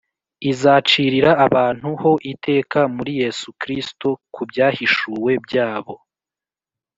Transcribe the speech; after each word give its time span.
izacirira 0.51 1.31
abantu 1.45 1.87
ho 2.01 2.11
iteka 2.33 2.79
muri 2.95 3.11
Yesu 3.21 3.47
Kristo 3.61 4.07
ku 4.33 4.41
byahishwe 4.49 5.29
byabo 5.45 5.95